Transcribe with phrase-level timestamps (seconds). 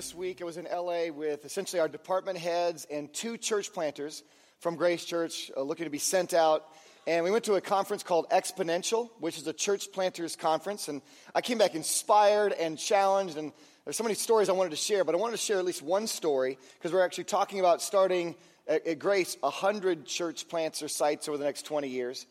[0.00, 0.40] this week.
[0.40, 4.22] I was in LA with essentially our department heads and two church planters
[4.60, 6.64] from Grace Church uh, looking to be sent out.
[7.06, 10.88] And we went to a conference called Exponential, which is a church planters conference.
[10.88, 11.02] And
[11.34, 13.36] I came back inspired and challenged.
[13.36, 13.52] And
[13.84, 15.82] there's so many stories I wanted to share, but I wanted to share at least
[15.82, 20.88] one story because we're actually talking about starting at, at Grace 100 church plants or
[20.88, 22.24] sites over the next 20 years.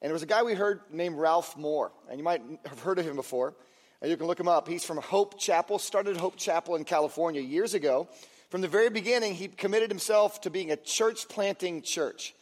[0.00, 1.92] And there was a guy we heard named Ralph Moore.
[2.08, 3.52] And you might have heard of him before.
[4.02, 4.66] You can look him up.
[4.66, 8.08] He's from Hope Chapel, started Hope Chapel in California years ago.
[8.48, 12.34] From the very beginning, he committed himself to being a church planting church.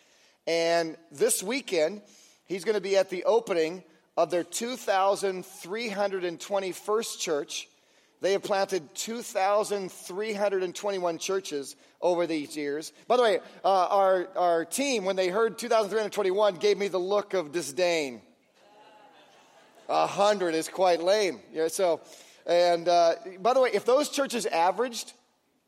[0.47, 2.03] And this weekend,
[2.45, 3.83] he's going to be at the opening
[4.17, 7.69] of their 2,321st church.
[8.21, 12.93] They have planted 2,321 churches over these years.
[13.09, 17.35] By the way, uh, our, our team, when they heard 2,321, gave me the look
[17.35, 18.23] of disdain.
[19.89, 21.41] A hundred is quite lame.
[21.69, 22.01] So,
[22.47, 25.13] and uh, by the way, if those churches averaged,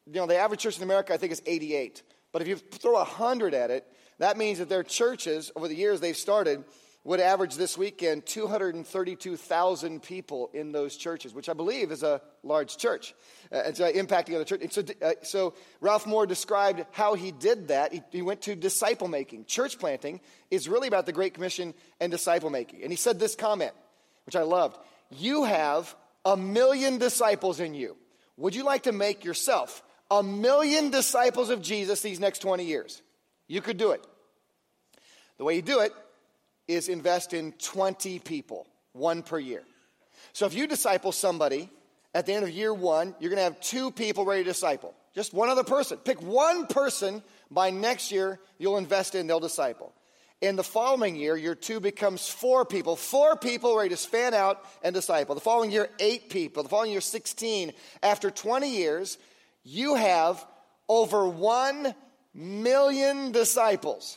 [0.06, 2.02] you know, the average church in America, I think, is 88.
[2.32, 3.86] But if you throw a hundred at it,
[4.18, 6.64] that means that their churches, over the years they've started,
[7.02, 12.76] would average this weekend 232,000 people in those churches, which I believe is a large
[12.76, 13.14] church.
[13.50, 14.74] Uh, it's uh, impacting other churches.
[14.74, 17.94] So, uh, so, Ralph Moore described how he did that.
[17.94, 19.46] He, he went to disciple making.
[19.46, 22.82] Church planting is really about the Great Commission and disciple making.
[22.82, 23.72] And he said this comment
[24.30, 24.78] which I loved.
[25.10, 25.92] You have
[26.24, 27.96] a million disciples in you.
[28.36, 33.02] Would you like to make yourself a million disciples of Jesus these next 20 years?
[33.48, 34.06] You could do it.
[35.38, 35.92] The way you do it
[36.68, 39.64] is invest in 20 people, one per year.
[40.32, 41.68] So if you disciple somebody
[42.14, 44.94] at the end of year one, you're going to have two people ready to disciple.
[45.12, 45.98] Just one other person.
[45.98, 49.92] Pick one person by next year you'll invest in, they'll disciple.
[50.40, 52.96] In the following year, year two becomes four people.
[52.96, 55.34] Four people ready to span out and disciple.
[55.34, 56.62] The following year, eight people.
[56.62, 57.74] The following year, 16.
[58.02, 59.18] After 20 years,
[59.64, 60.42] you have
[60.88, 61.94] over one
[62.32, 64.16] million disciples.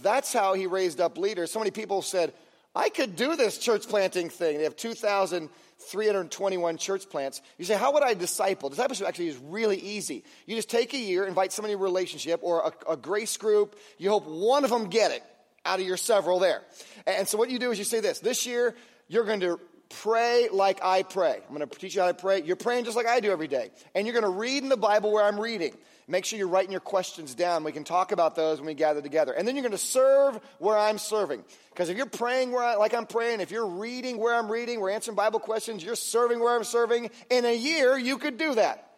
[0.00, 1.50] That's how he raised up leaders.
[1.50, 2.32] So many people said,
[2.74, 4.56] I could do this church planting thing.
[4.56, 7.42] They have 2,321 church plants.
[7.58, 8.70] You say, How would I disciple?
[8.70, 10.24] Discipleship actually is really easy.
[10.46, 13.76] You just take a year, invite somebody in a relationship or a, a grace group.
[13.98, 15.22] You hope one of them get it
[15.64, 16.62] out of your several there.
[17.06, 18.74] And so what you do is you say this this year,
[19.08, 19.60] you're going to
[20.00, 21.40] pray like I pray.
[21.48, 22.42] I'm going to teach you how to pray.
[22.42, 23.70] You're praying just like I do every day.
[23.94, 25.76] And you're going to read in the Bible where I'm reading.
[26.08, 27.62] Make sure you're writing your questions down.
[27.62, 29.32] We can talk about those when we gather together.
[29.32, 31.44] And then you're going to serve where I'm serving.
[31.70, 34.80] Because if you're praying where I, like I'm praying, if you're reading where I'm reading,
[34.80, 38.54] we're answering Bible questions, you're serving where I'm serving, in a year you could do
[38.54, 38.88] that.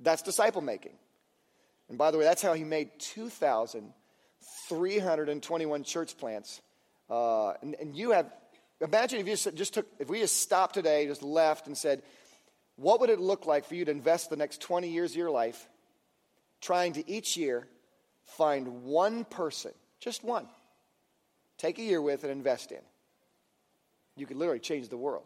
[0.00, 0.92] That's disciple making.
[1.88, 3.92] And by the way, that's how he made 2,000
[4.68, 6.60] 321 church plants.
[7.10, 8.30] Uh, and, and, you have,
[8.80, 12.02] imagine if you just, just took, if we just stopped today, just left and said,
[12.76, 15.30] what would it look like for you to invest the next 20 years of your
[15.30, 15.68] life
[16.60, 17.68] trying to each year
[18.24, 20.48] find one person, just one,
[21.58, 22.80] take a year with and invest in?
[24.16, 25.24] You could literally change the world.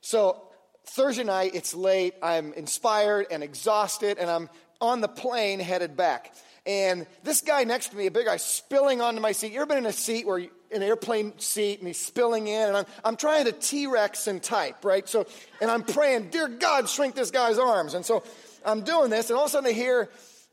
[0.00, 0.42] So,
[0.86, 2.14] Thursday night, it's late.
[2.22, 4.48] I'm inspired and exhausted, and I'm
[4.80, 6.32] on the plane headed back.
[6.68, 9.52] And this guy next to me, a big guy, spilling onto my seat.
[9.52, 12.68] You ever been in a seat where you, an airplane seat and he's spilling in
[12.68, 15.08] and I'm, I'm trying to T-Rex and type, right?
[15.08, 15.26] So,
[15.62, 17.94] and I'm praying, dear God, shrink this guy's arms.
[17.94, 18.22] And so
[18.66, 20.10] I'm doing this and all of a sudden I hear,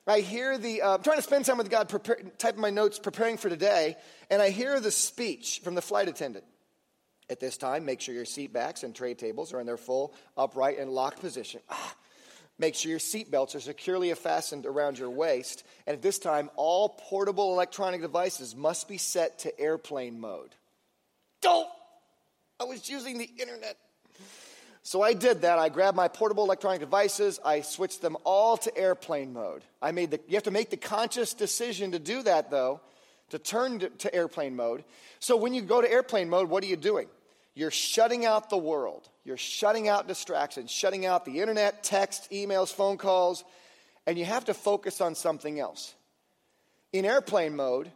[0.07, 2.97] I hear the, uh, I'm trying to spend time with God, prepare, typing my notes,
[2.97, 3.97] preparing for today.
[4.29, 6.45] And I hear the speech from the flight attendant.
[7.29, 10.13] At this time, make sure your seat backs and tray tables are in their full
[10.37, 11.59] upright and locked position.
[11.69, 11.95] Ah,
[12.57, 15.65] Make sure your seatbelts are securely fastened around your waist.
[15.85, 20.55] And at this time, all portable electronic devices must be set to airplane mode.
[21.41, 21.67] Don't!
[22.59, 23.77] I was using the internet.
[24.83, 25.59] So I did that.
[25.59, 27.39] I grabbed my portable electronic devices.
[27.43, 29.63] I switched them all to airplane mode.
[29.81, 32.79] I made the, you have to make the conscious decision to do that, though,
[33.31, 34.85] to turn to, to airplane mode.
[35.19, 37.07] So when you go to airplane mode, what are you doing?
[37.55, 39.09] You're shutting out the world.
[39.23, 43.43] You're shutting out distractions, shutting out the internet, text, emails, phone calls,
[44.05, 45.95] and you have to focus on something else.
[46.91, 47.91] In airplane mode,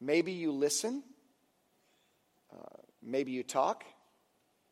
[0.00, 1.04] maybe you listen,
[2.52, 3.84] uh, maybe you talk,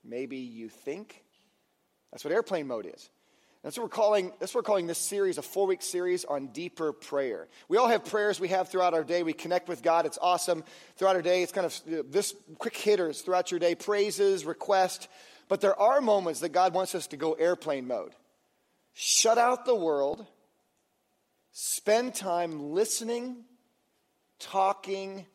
[0.05, 1.23] maybe you think.
[2.11, 3.09] That's what airplane mode is.
[3.63, 6.49] That's what we're calling, that's what we're calling this series, a four week series on
[6.49, 7.49] deeper prayer.
[7.69, 9.25] We all have prayers we have throughout our day.
[9.25, 10.07] We connect with God.
[10.07, 10.63] It's awesome.
[10.97, 15.09] Throughout our day, it's kind of this quick hitters throughout your day praises, request.
[15.49, 18.15] But there are moments that God wants us to go airplane mode.
[18.95, 20.25] Shut out the world,
[21.53, 23.45] spend time listening,
[24.39, 25.27] talking,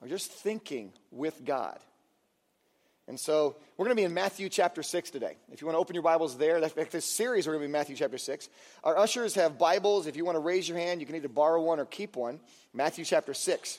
[0.00, 1.78] or just thinking with God.
[3.06, 5.36] And so we're going to be in Matthew chapter 6 today.
[5.52, 7.72] If you want to open your Bibles there, this series, we're going to be in
[7.72, 8.48] Matthew chapter 6.
[8.82, 10.06] Our ushers have Bibles.
[10.06, 12.40] If you want to raise your hand, you can either borrow one or keep one.
[12.72, 13.78] Matthew chapter 6.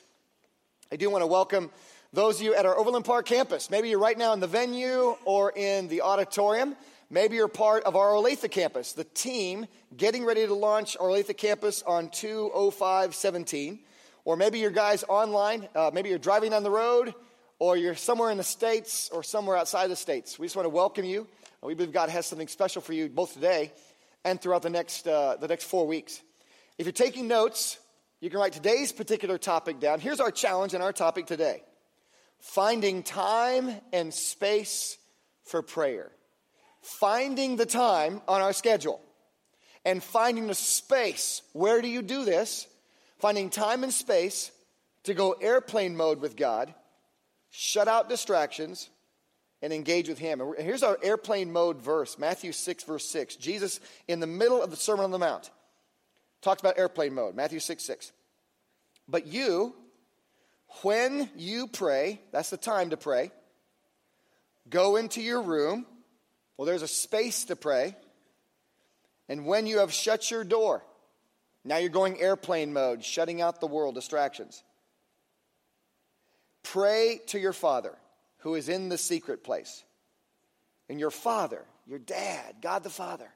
[0.92, 1.70] I do want to welcome
[2.12, 3.68] those of you at our Overland Park campus.
[3.68, 6.76] Maybe you're right now in the venue or in the auditorium.
[7.10, 11.36] Maybe you're part of our Olathe campus, the team getting ready to launch our Olathe
[11.36, 13.80] campus on 20517.
[14.24, 15.68] Or maybe you're guys online.
[15.74, 17.12] Uh, maybe you're driving down the road
[17.58, 20.70] or you're somewhere in the States or somewhere outside the States, we just want to
[20.70, 21.26] welcome you.
[21.62, 23.72] We believe God has something special for you both today
[24.24, 26.20] and throughout the next, uh, the next four weeks.
[26.78, 27.78] If you're taking notes,
[28.20, 30.00] you can write today's particular topic down.
[30.00, 31.62] Here's our challenge and our topic today
[32.38, 34.98] finding time and space
[35.44, 36.12] for prayer.
[36.82, 39.00] Finding the time on our schedule
[39.84, 41.42] and finding the space.
[41.52, 42.66] Where do you do this?
[43.18, 44.52] Finding time and space
[45.04, 46.72] to go airplane mode with God
[47.58, 48.90] shut out distractions,
[49.62, 50.42] and engage with Him.
[50.42, 53.36] And here's our airplane mode verse Matthew 6, verse 6.
[53.36, 55.50] Jesus, in the middle of the Sermon on the Mount,
[56.42, 57.34] talks about airplane mode.
[57.34, 58.12] Matthew 6, 6.
[59.08, 59.74] But you,
[60.82, 63.30] when you pray, that's the time to pray,
[64.68, 65.86] go into your room.
[66.58, 67.96] Well, there's a space to pray.
[69.28, 70.84] And when you have shut your door,
[71.64, 74.62] now you're going airplane mode, shutting out the world, distractions.
[76.76, 77.94] Pray to your Father
[78.40, 79.82] who is in the secret place.
[80.90, 83.30] And your Father, your dad, God the Father,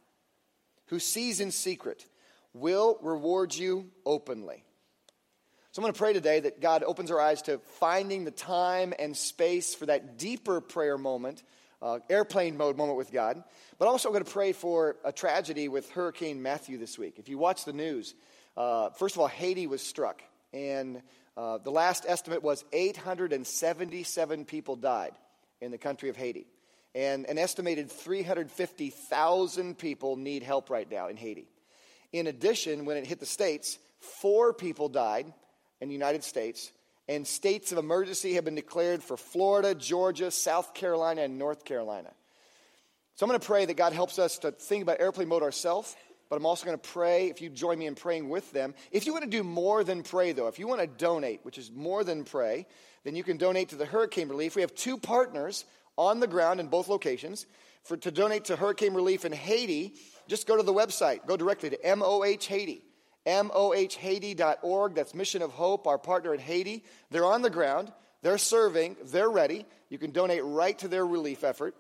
[0.88, 2.04] who sees in secret,
[2.52, 4.62] will reward you openly.
[5.72, 8.92] So I'm going to pray today that God opens our eyes to finding the time
[8.98, 11.42] and space for that deeper prayer moment,
[11.80, 13.42] uh, airplane mode moment with God.
[13.78, 17.14] But also, I'm going to pray for a tragedy with Hurricane Matthew this week.
[17.18, 18.12] If you watch the news,
[18.54, 20.20] uh, first of all, Haiti was struck,
[20.52, 21.00] and
[21.36, 25.12] uh, the last estimate was 877 people died
[25.60, 26.46] in the country of Haiti.
[26.94, 31.48] And an estimated 350,000 people need help right now in Haiti.
[32.12, 35.32] In addition, when it hit the states, four people died
[35.80, 36.72] in the United States,
[37.08, 42.10] and states of emergency have been declared for Florida, Georgia, South Carolina, and North Carolina.
[43.14, 45.94] So I'm going to pray that God helps us to think about airplane mode ourselves
[46.30, 48.72] but I'm also going to pray if you join me in praying with them.
[48.92, 51.58] If you want to do more than pray, though, if you want to donate, which
[51.58, 52.66] is more than pray,
[53.02, 54.54] then you can donate to the hurricane relief.
[54.54, 55.64] We have two partners
[55.98, 57.46] on the ground in both locations.
[57.82, 59.94] For, to donate to hurricane relief in Haiti,
[60.28, 61.26] just go to the website.
[61.26, 62.84] Go directly to MOH Haiti,
[63.26, 64.94] mohhaiti.org.
[64.94, 66.84] That's Mission of Hope, our partner in Haiti.
[67.10, 67.92] They're on the ground,
[68.22, 69.66] they're serving, they're ready.
[69.88, 71.74] You can donate right to their relief effort.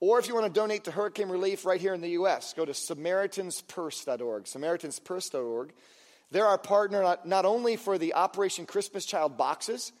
[0.00, 2.64] Or if you want to donate to hurricane relief right here in the U.S., go
[2.64, 4.44] to SamaritansPurse.org.
[4.44, 5.72] SamaritansPurse.org.
[6.30, 9.92] They're our partner not, not only for the Operation Christmas Child boxes,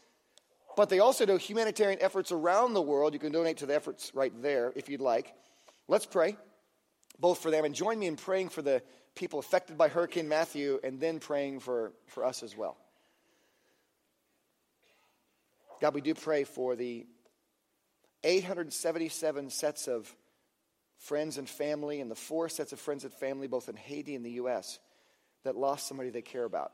[0.76, 3.14] but they also do humanitarian efforts around the world.
[3.14, 5.32] You can donate to the efforts right there if you'd like.
[5.88, 6.36] Let's pray
[7.18, 8.82] both for them and join me in praying for the
[9.14, 12.76] people affected by Hurricane Matthew and then praying for, for us as well.
[15.80, 17.06] God, we do pray for the
[18.24, 20.14] 877 sets of
[20.98, 24.24] friends and family, and the four sets of friends and family, both in Haiti and
[24.24, 24.78] the U.S.,
[25.44, 26.72] that lost somebody they care about.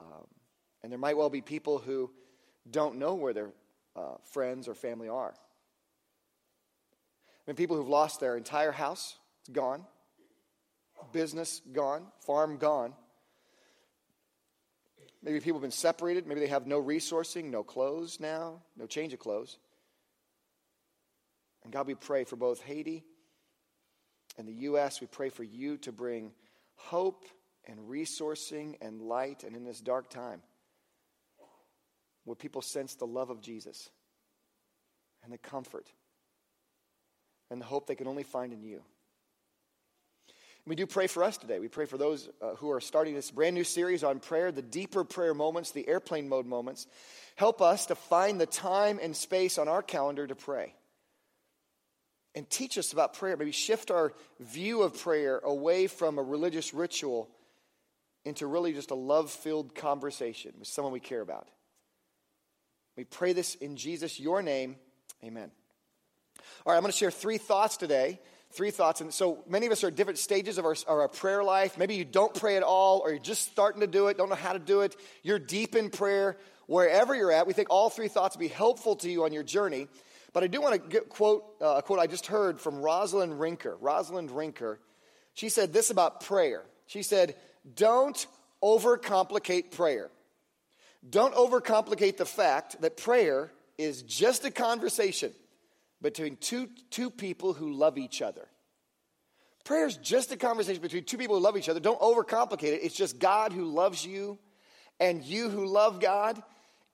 [0.00, 0.26] Um,
[0.82, 2.10] and there might well be people who
[2.70, 3.50] don't know where their
[3.96, 5.34] uh, friends or family are.
[7.46, 9.84] I mean, people who've lost their entire house, it's gone,
[11.12, 12.94] business gone, farm gone.
[15.22, 16.26] Maybe people have been separated.
[16.26, 19.58] Maybe they have no resourcing, no clothes now, no change of clothes.
[21.72, 23.02] And God, we pray for both Haiti
[24.36, 25.00] and the U.S.
[25.00, 26.32] We pray for you to bring
[26.74, 27.24] hope
[27.64, 29.42] and resourcing and light.
[29.42, 30.42] And in this dark time,
[32.26, 33.88] would people sense the love of Jesus
[35.24, 35.90] and the comfort
[37.50, 38.82] and the hope they can only find in you?
[40.66, 41.58] We do pray for us today.
[41.58, 44.60] We pray for those uh, who are starting this brand new series on prayer, the
[44.60, 46.86] deeper prayer moments, the airplane mode moments.
[47.36, 50.74] Help us to find the time and space on our calendar to pray
[52.34, 53.36] and teach us about prayer.
[53.36, 57.28] Maybe shift our view of prayer away from a religious ritual
[58.24, 61.48] into really just a love filled conversation with someone we care about.
[62.96, 64.76] We pray this in Jesus, your name.
[65.24, 65.50] Amen.
[66.64, 68.20] All right, I'm going to share three thoughts today
[68.52, 69.00] three thoughts.
[69.00, 71.78] And so many of us are at different stages of our, our prayer life.
[71.78, 74.34] Maybe you don't pray at all, or you're just starting to do it, don't know
[74.34, 74.96] how to do it.
[75.22, 76.36] You're deep in prayer.
[76.66, 79.42] Wherever you're at, we think all three thoughts will be helpful to you on your
[79.42, 79.88] journey.
[80.32, 83.34] But I do want to get, quote uh, a quote I just heard from Rosalind
[83.34, 83.76] Rinker.
[83.80, 84.78] Rosalind Rinker,
[85.34, 86.62] she said this about prayer.
[86.86, 87.36] She said,
[87.74, 88.26] "Don't
[88.62, 90.10] overcomplicate prayer.
[91.08, 95.32] Don't overcomplicate the fact that prayer is just a conversation
[96.00, 98.46] between two, two people who love each other.
[99.64, 101.80] Prayer is just a conversation between two people who love each other.
[101.80, 102.80] Don't overcomplicate it.
[102.82, 104.38] It's just God who loves you
[104.98, 106.42] and you who love God.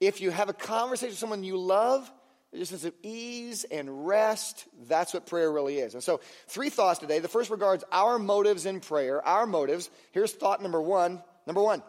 [0.01, 2.11] If you have a conversation with someone you love,
[2.55, 4.67] just a sense of ease and rest.
[4.87, 5.95] That's what prayer really is.
[5.95, 7.19] And so, three thoughts today.
[7.19, 9.25] The first regards our motives in prayer.
[9.27, 9.91] Our motives.
[10.13, 11.23] Here's thought number one.
[11.47, 11.83] Number one,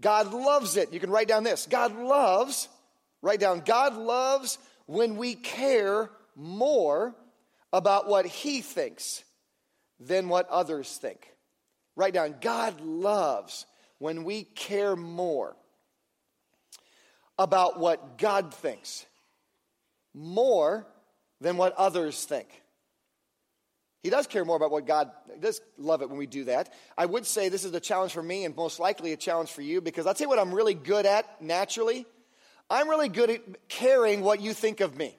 [0.00, 0.92] God loves it.
[0.92, 2.68] You can write down this God loves,
[3.22, 7.14] write down, God loves when we care more
[7.72, 9.22] about what He thinks
[10.00, 11.32] than what others think.
[11.96, 13.66] Write down, God loves
[13.98, 15.56] when we care more
[17.36, 19.04] about what God thinks
[20.18, 20.86] more
[21.40, 22.48] than what others think.
[24.02, 25.10] He does care more about what God
[25.40, 26.72] does love it when we do that.
[26.96, 29.62] I would say this is a challenge for me and most likely a challenge for
[29.62, 32.06] you because I'll tell you what I'm really good at naturally.
[32.70, 35.16] I'm really good at caring what you think of me.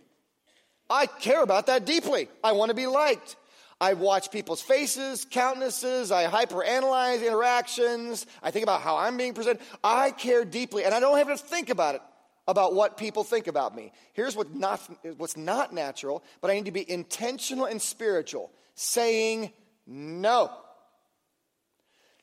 [0.89, 2.29] I care about that deeply.
[2.43, 3.35] I want to be liked.
[3.81, 9.61] I watch people's faces, countenances, I hyperanalyze interactions, I think about how I'm being presented.
[9.81, 12.01] I care deeply, and I don't have to think about it
[12.49, 13.91] about what people think about me.
[14.13, 14.81] Here's what not,
[15.17, 19.51] what's not natural, but I need to be intentional and spiritual, saying
[19.85, 20.51] no.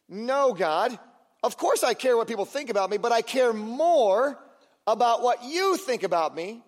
[0.09, 0.99] No, God.
[1.45, 4.37] Of course, I care what people think about me, but I care more
[4.85, 6.61] about what you think about me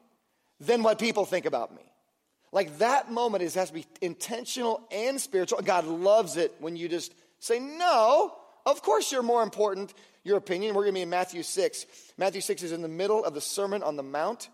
[0.61, 1.83] than what people think about me.
[2.53, 5.61] Like that moment is, has to be intentional and spiritual.
[5.63, 9.93] God loves it when you just say, No, of course you're more important
[10.29, 10.75] your opinion.
[10.75, 11.87] We're going to be in Matthew 6.
[12.17, 14.49] Matthew 6 is in the middle of the Sermon on the Mount.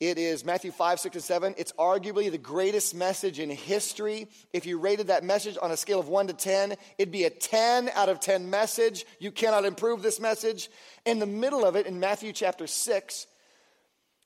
[0.00, 1.54] It is Matthew 5, 6, and 7.
[1.56, 4.26] It's arguably the greatest message in history.
[4.52, 7.30] If you rated that message on a scale of 1 to 10, it'd be a
[7.30, 9.06] 10 out of 10 message.
[9.20, 10.68] You cannot improve this message.
[11.06, 13.26] In the middle of it, in Matthew chapter 6,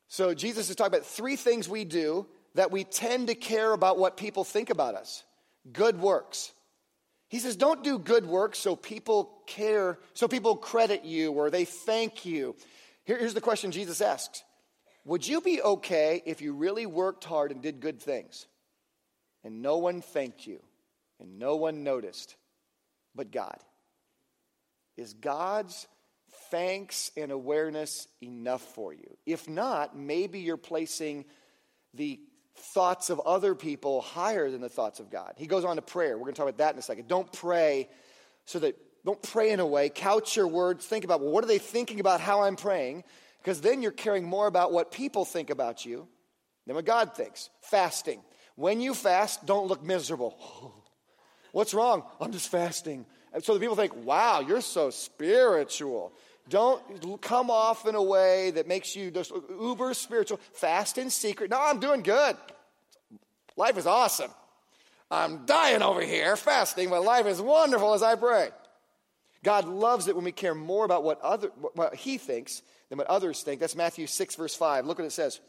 [0.08, 3.98] so Jesus is talking about three things we do that we tend to care about
[3.98, 5.22] what people think about us
[5.70, 6.52] good works.
[7.28, 11.66] He says, don't do good works so people care, so people credit you or they
[11.66, 12.56] thank you.
[13.04, 14.42] Here, here's the question Jesus asks
[15.04, 18.46] Would you be okay if you really worked hard and did good things
[19.44, 20.60] and no one thanked you
[21.20, 22.36] and no one noticed
[23.14, 23.58] but God?
[24.96, 25.86] Is God's
[26.50, 29.16] thanks and awareness enough for you?
[29.26, 31.26] If not, maybe you're placing
[31.92, 32.18] the
[32.58, 35.34] thoughts of other people higher than the thoughts of God.
[35.36, 36.16] He goes on to prayer.
[36.16, 37.08] We're going to talk about that in a second.
[37.08, 37.88] Don't pray
[38.44, 41.48] so that, don't pray in a way, couch your words, think about, well, what are
[41.48, 43.04] they thinking about how I'm praying?
[43.42, 46.08] Because then you're caring more about what people think about you
[46.66, 47.50] than what God thinks.
[47.62, 48.20] Fasting.
[48.56, 50.74] When you fast, don't look miserable.
[51.52, 52.02] What's wrong?
[52.20, 53.06] I'm just fasting.
[53.32, 56.12] And so the people think, wow, you're so spiritual.
[56.48, 60.40] Don't come off in a way that makes you just uber spiritual.
[60.54, 61.50] Fast in secret.
[61.50, 62.36] No, I'm doing good.
[63.56, 64.30] Life is awesome.
[65.10, 68.50] I'm dying over here fasting, but life is wonderful as I pray.
[69.42, 73.06] God loves it when we care more about what, other, what He thinks than what
[73.06, 73.60] others think.
[73.60, 74.86] That's Matthew 6, verse 5.
[74.86, 75.40] Look what it says.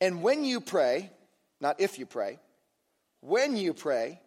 [0.00, 1.10] And when you pray,
[1.60, 2.38] not if you pray,
[3.20, 4.20] when you pray,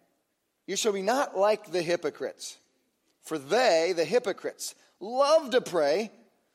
[0.67, 2.57] you shall be not like the hypocrites.
[3.21, 6.11] For they, the hypocrites, love to pray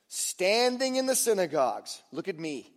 [0.09, 2.01] standing in the synagogues.
[2.13, 2.73] Look at me.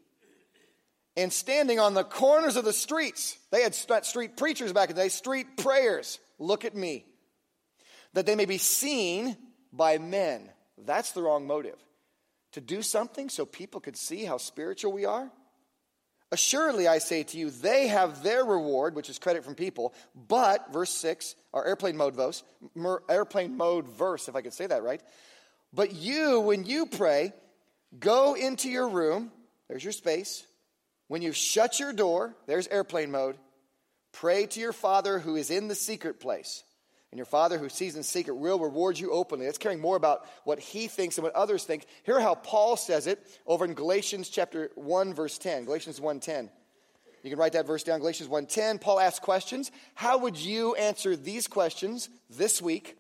[1.15, 3.37] And standing on the corners of the streets.
[3.51, 6.19] They had street preachers back in the day, street prayers.
[6.37, 7.05] Look at me.
[8.13, 9.37] That they may be seen
[9.71, 10.49] by men.
[10.77, 11.77] That's the wrong motive.
[12.53, 15.29] To do something so people could see how spiritual we are?
[16.31, 19.93] Assuredly, I say to you, they have their reward, which is credit from people.
[20.15, 22.43] But, verse 6, our airplane mode verse,
[23.09, 25.01] airplane mode verse, if I could say that right.
[25.73, 27.33] But you, when you pray,
[27.99, 29.31] go into your room,
[29.67, 30.43] there's your space.
[31.07, 33.37] When you shut your door, there's airplane mode.
[34.11, 36.63] Pray to your Father who is in the secret place.
[37.11, 39.45] And your Father who sees in secret will reward you openly.
[39.45, 41.85] That's caring more about what he thinks and what others think.
[42.03, 45.65] Hear how Paul says it over in Galatians chapter 1, verse 10.
[45.65, 46.51] Galatians 1:10.
[47.23, 48.79] You can write that verse down, Galatians 1:10.
[48.79, 49.71] Paul asks questions.
[49.95, 52.95] How would you answer these questions this week?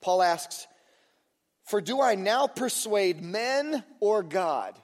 [0.00, 0.68] Paul asks,
[1.64, 4.78] For do I now persuade men or God?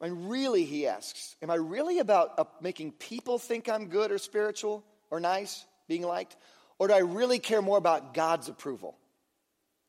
[0.00, 4.84] And really, he asks, am I really about making people think I'm good or spiritual
[5.10, 6.36] or nice, being liked?
[6.78, 8.96] Or do I really care more about God's approval?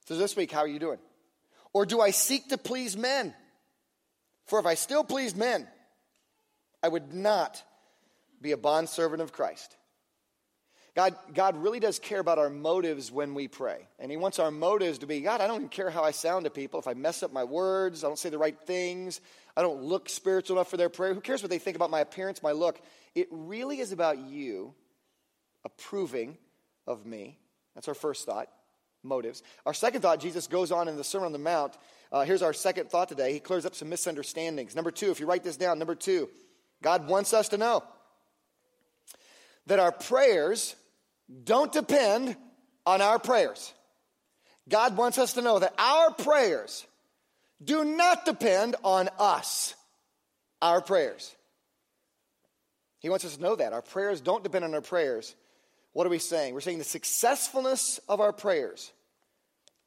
[0.08, 0.98] So this week, how are you doing?
[1.74, 3.36] Or do I seek to please men?
[4.46, 5.68] For if I still pleased men,
[6.82, 7.62] I would not
[8.42, 9.76] be a bondservant of Christ.
[10.96, 13.88] God, God really does care about our motives when we pray.
[14.00, 16.46] And He wants our motives to be God, I don't even care how I sound
[16.46, 16.80] to people.
[16.80, 19.22] If I mess up my words, I don't say the right things,
[19.56, 21.14] I don't look spiritual enough for their prayer.
[21.14, 22.82] Who cares what they think about my appearance, my look?
[23.16, 24.74] It really is about you
[25.66, 26.38] approving
[26.88, 27.38] of me.
[27.76, 28.50] That's our first thought
[29.04, 29.44] motives.
[29.66, 31.78] Our second thought, Jesus goes on in the Sermon on the Mount.
[32.12, 33.34] Uh, here's our second thought today.
[33.34, 34.76] He clears up some misunderstandings.
[34.76, 36.30] Number two, if you write this down, number two,
[36.82, 37.84] God wants us to know
[39.70, 40.76] that our prayers
[41.44, 42.36] don't depend
[42.86, 43.72] on our prayers.
[44.68, 46.86] God wants us to know that our prayers
[47.64, 49.76] do not depend on us,
[50.60, 51.36] our prayers.
[53.00, 53.74] He wants us to know that.
[53.74, 55.36] Our prayers don't depend on our prayers.
[55.94, 56.56] What are we saying?
[56.56, 58.92] We're saying the successfulness of our prayers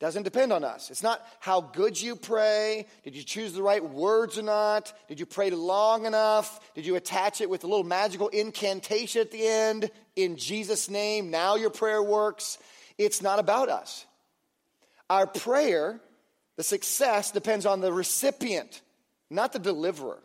[0.02, 0.90] doesn't depend on us.
[0.90, 2.86] It's not how good you pray.
[3.04, 4.92] Did you choose the right words or not?
[5.06, 6.58] Did you pray long enough?
[6.74, 9.92] Did you attach it with a little magical incantation at the end?
[10.16, 12.58] In Jesus' name, now your prayer works.
[12.98, 14.04] It's not about us.
[15.08, 16.00] Our prayer,
[16.56, 18.82] the success, depends on the recipient,
[19.30, 20.18] not the deliverer.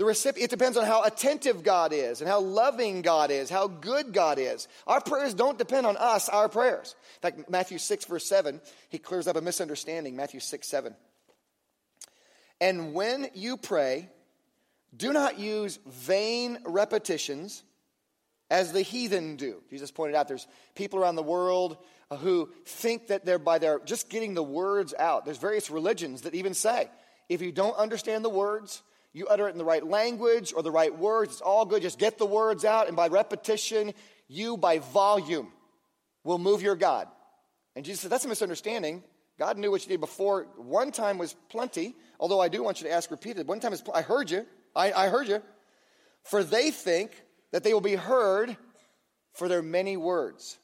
[0.00, 3.66] The recipient, it depends on how attentive God is and how loving God is, how
[3.66, 4.66] good God is.
[4.86, 6.94] Our prayers don't depend on us, our prayers.
[7.16, 10.16] In fact, Matthew 6, verse 7, he clears up a misunderstanding.
[10.16, 10.96] Matthew 6, 7.
[12.62, 14.08] And when you pray,
[14.96, 17.62] do not use vain repetitions
[18.48, 19.62] as the heathen do.
[19.68, 21.76] Jesus pointed out there's people around the world
[22.10, 25.26] uh, who think that they're by their just getting the words out.
[25.26, 26.88] There's various religions that even say,
[27.28, 30.70] if you don't understand the words, you utter it in the right language or the
[30.70, 31.32] right words.
[31.32, 31.82] It's all good.
[31.82, 33.92] Just get the words out, and by repetition,
[34.28, 35.48] you, by volume,
[36.22, 37.08] will move your God.
[37.74, 39.02] And Jesus said, That's a misunderstanding.
[39.38, 40.46] God knew what you did before.
[40.56, 43.44] One time was plenty, although I do want you to ask repeatedly.
[43.44, 44.44] One time is, I heard you.
[44.76, 45.42] I, I heard you.
[46.24, 47.12] For they think
[47.50, 48.54] that they will be heard
[49.32, 50.58] for their many words.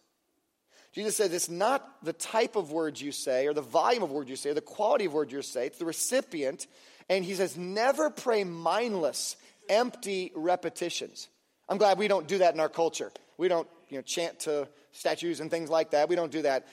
[0.92, 4.31] Jesus said it's not the type of words you say or the volume of words
[4.31, 6.66] you say or the quality of words you say, it's the recipient
[7.09, 9.37] and he says, never pray mindless,
[9.69, 11.29] empty repetitions.
[11.69, 13.12] I'm glad we don't do that in our culture.
[13.38, 16.09] We don't you know, chant to statues and things like that.
[16.09, 16.66] We don't do that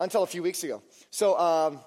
[0.00, 0.82] until a few weeks ago.
[1.10, 1.80] So, um,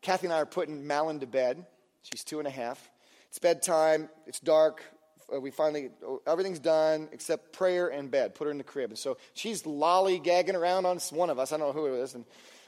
[0.00, 1.66] Kathy and I are putting Malin to bed.
[2.02, 2.90] She's two and a half.
[3.28, 4.82] It's bedtime, it's dark.
[5.30, 5.90] Uh, we finally,
[6.26, 8.34] everything's done except prayer and bed.
[8.34, 8.90] Put her in the crib.
[8.90, 11.52] And so she's lollygagging around on one of us.
[11.52, 12.14] I don't know who it is.
[12.14, 12.24] And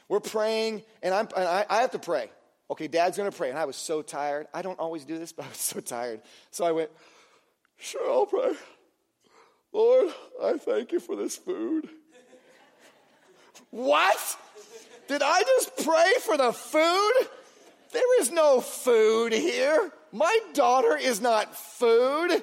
[0.07, 2.29] we're praying, and, I'm, and I, I have to pray
[2.71, 3.49] okay, dad's to pray.
[3.49, 4.47] And I was so tired.
[4.53, 6.21] I don't always do this, but I was so tired.
[6.49, 6.89] So I went,
[7.77, 8.53] sure, I'll pray.
[9.73, 11.87] Lord, I thank you for this food.
[13.69, 14.37] what?
[15.07, 17.27] Did I just pray for the food?
[17.91, 19.91] There is no food here.
[20.13, 22.41] My daughter is not food.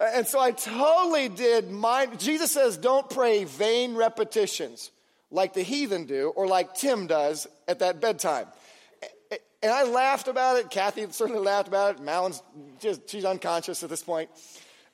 [0.00, 2.16] And so I totally did mine.
[2.18, 4.90] Jesus says, don't pray vain repetitions
[5.30, 8.46] like the heathen do or like Tim does at that bedtime.
[9.62, 10.70] And I laughed about it.
[10.70, 12.02] Kathy certainly laughed about it.
[12.02, 12.42] Malin's
[12.80, 14.30] just, she's unconscious at this point.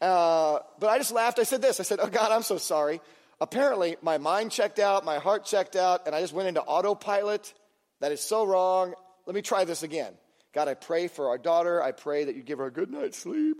[0.00, 1.38] Uh, but I just laughed.
[1.38, 3.00] I said this I said, Oh God, I'm so sorry.
[3.40, 7.52] Apparently, my mind checked out, my heart checked out, and I just went into autopilot.
[8.00, 8.94] That is so wrong.
[9.26, 10.14] Let me try this again.
[10.52, 11.82] God, I pray for our daughter.
[11.82, 13.56] I pray that you give her a good night's sleep.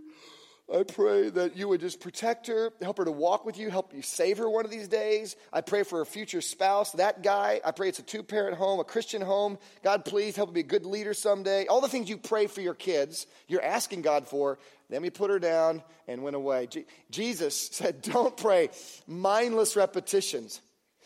[0.72, 3.92] I pray that you would just protect her, help her to walk with you, help
[3.92, 5.36] you save her one of these days.
[5.52, 7.60] I pray for her future spouse, that guy.
[7.62, 9.58] I pray it's a two parent home, a Christian home.
[9.82, 11.66] God, please help her be a good leader someday.
[11.66, 14.58] All the things you pray for your kids, you're asking God for.
[14.88, 16.66] Then we put her down and went away.
[16.66, 18.70] Je- Jesus said, Don't pray
[19.06, 20.60] mindless repetitions.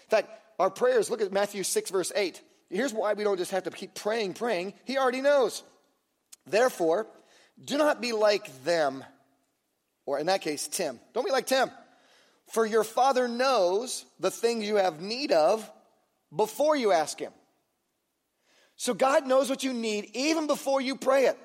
[0.04, 2.40] In fact, our prayers, look at Matthew 6, verse 8.
[2.70, 4.74] Here's why we don't just have to keep praying, praying.
[4.84, 5.64] He already knows.
[6.46, 7.08] Therefore,
[7.62, 9.04] do not be like them
[10.08, 10.98] or in that case, Tim.
[11.12, 11.70] Don't be like Tim.
[12.46, 15.70] For your Father knows the things you have need of
[16.34, 17.32] before you ask Him.
[18.76, 21.38] So God knows what you need even before you pray it.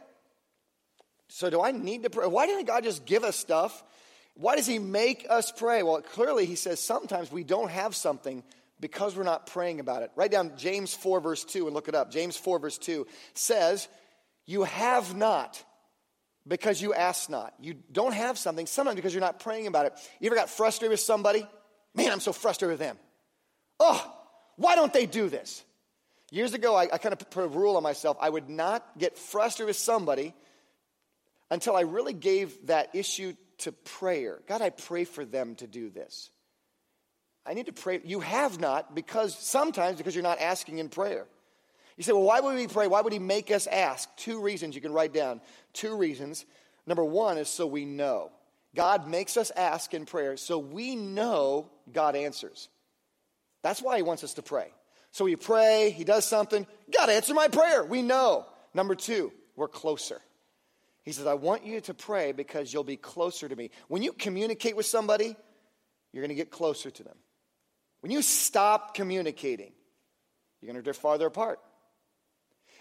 [1.27, 2.25] So, do I need to pray?
[2.25, 3.83] Why didn't God just give us stuff?
[4.35, 5.83] Why does He make us pray?
[5.83, 8.43] Well, clearly, He says sometimes we don't have something
[8.79, 10.11] because we're not praying about it.
[10.15, 12.11] Write down James 4, verse 2, and look it up.
[12.11, 13.89] James 4, verse 2 says,
[14.45, 15.61] You have not
[16.47, 17.53] because you ask not.
[17.59, 19.93] You don't have something, sometimes because you're not praying about it.
[20.19, 21.47] You ever got frustrated with somebody?
[21.95, 22.97] Man, I'm so frustrated with them.
[23.79, 24.13] Oh,
[24.55, 25.63] why don't they do this?
[26.31, 28.17] Years ago, I, I kind of put a rule on myself.
[28.19, 30.33] I would not get frustrated with somebody
[31.51, 34.39] until I really gave that issue to prayer.
[34.47, 36.31] God, I pray for them to do this.
[37.45, 38.01] I need to pray.
[38.03, 41.27] You have not because sometimes because you're not asking in prayer.
[41.97, 42.87] You say, well, why would we pray?
[42.87, 44.09] Why would he make us ask?
[44.17, 45.41] Two reasons you can write down.
[45.73, 46.45] Two reasons.
[46.87, 48.31] Number one is so we know.
[48.75, 52.69] God makes us ask in prayer so we know God answers.
[53.61, 54.73] That's why he wants us to pray.
[55.11, 57.83] So we pray, he does something, God answer my prayer.
[57.83, 58.47] We know.
[58.73, 60.19] Number two, we're closer.
[61.03, 63.69] He says, I want you to pray because you'll be closer to me.
[63.89, 65.35] When you communicate with somebody,
[66.11, 67.15] you're going to get closer to them.
[68.01, 69.71] When you stop communicating,
[70.61, 71.59] you're going to drift farther apart.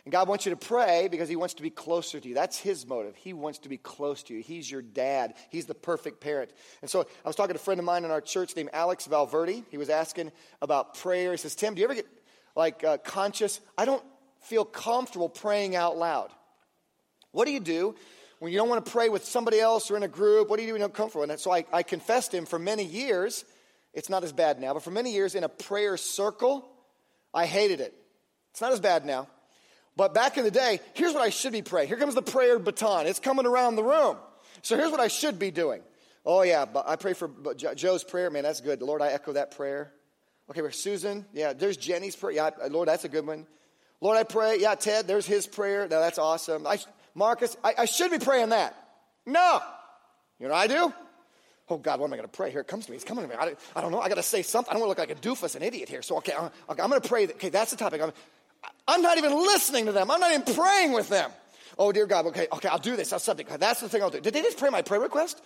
[0.04, 2.34] And God wants you to pray because He wants to be closer to you.
[2.34, 3.14] That's His motive.
[3.14, 4.42] He wants to be close to you.
[4.42, 6.50] He's your dad, He's the perfect parent.
[6.80, 9.06] And so I was talking to a friend of mine in our church named Alex
[9.06, 9.64] Valverde.
[9.70, 11.30] He was asking about prayer.
[11.30, 12.06] He says, Tim, do you ever get
[12.56, 13.60] like uh, conscious?
[13.78, 14.02] I don't
[14.40, 16.30] feel comfortable praying out loud.
[17.30, 17.94] What do you do
[18.40, 20.50] when you don't want to pray with somebody else or in a group?
[20.50, 21.22] What do you do when you're comfortable?
[21.22, 23.44] And so I, I confessed him for many years.
[23.94, 26.68] It's not as bad now, but for many years in a prayer circle,
[27.32, 27.94] I hated it.
[28.50, 29.28] It's not as bad now.
[29.96, 31.88] But back in the day, here's what I should be praying.
[31.88, 33.06] Here comes the prayer baton.
[33.06, 34.16] It's coming around the room.
[34.62, 35.82] So here's what I should be doing.
[36.24, 37.30] Oh, yeah, but I pray for
[37.74, 38.30] Joe's prayer.
[38.30, 38.80] Man, that's good.
[38.80, 39.92] Lord, I echo that prayer.
[40.50, 42.32] Okay, for Susan, yeah, there's Jenny's prayer.
[42.32, 43.46] Yeah, Lord, that's a good one.
[44.00, 44.58] Lord, I pray.
[44.58, 45.86] Yeah, Ted, there's his prayer.
[45.88, 46.66] Now, that's awesome.
[46.66, 46.78] I,
[47.14, 48.76] Marcus, I, I should be praying that.
[49.26, 49.60] No.
[50.38, 50.92] You know what I do?
[51.68, 52.50] Oh, God, what am I going to pray?
[52.50, 52.96] Here it comes to me.
[52.96, 53.36] It's coming to me.
[53.38, 54.00] I, I don't know.
[54.00, 54.70] I got to say something.
[54.70, 56.02] I don't want to look like a doofus, an idiot here.
[56.02, 57.24] So, okay, uh, I'm, I'm going to pray.
[57.24, 58.02] Okay, that's the topic.
[58.02, 58.12] I'm,
[58.86, 60.10] I'm not even listening to them.
[60.10, 61.30] I'm not even praying with them.
[61.78, 63.12] Oh, dear God, okay, okay, I'll do this.
[63.12, 63.46] I'll something.
[63.58, 64.20] That's the thing I'll do.
[64.20, 65.40] Did they just pray my prayer request?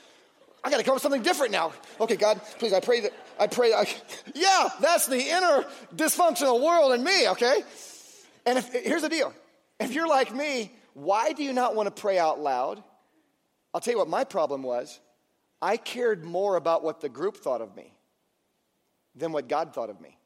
[0.65, 1.73] I got to come up with something different now.
[2.01, 3.87] Okay, God, please, I pray that, I pray, I,
[4.35, 7.63] yeah, that's the inner dysfunctional world in me, okay?
[8.45, 9.33] And if, here's the deal.
[9.79, 12.83] If you're like me, why do you not want to pray out loud?
[13.73, 14.99] I'll tell you what my problem was.
[15.61, 17.93] I cared more about what the group thought of me
[19.15, 20.17] than what God thought of me.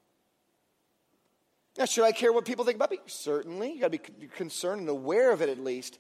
[1.81, 2.99] Now, should I care what people think about me?
[3.07, 3.73] Certainly.
[3.73, 5.99] You got to be concerned and aware of it at least.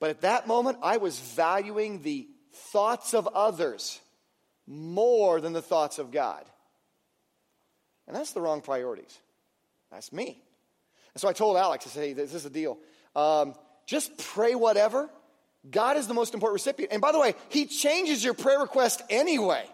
[0.00, 2.26] But at that moment, I was valuing the
[2.72, 4.00] thoughts of others
[4.66, 6.44] more than the thoughts of God.
[8.08, 9.16] And that's the wrong priorities.
[9.92, 10.42] That's me.
[11.14, 12.78] And so I told Alex, I said, hey, this is a deal.
[13.14, 13.54] Um,
[13.86, 15.08] just pray whatever.
[15.70, 16.92] God is the most important recipient.
[16.92, 19.64] And by the way, He changes your prayer request anyway.